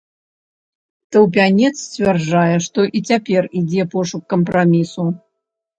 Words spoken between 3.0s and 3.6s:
і цяпер